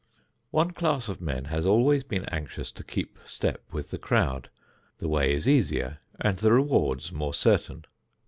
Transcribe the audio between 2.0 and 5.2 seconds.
been anxious to keep step with the crowd. The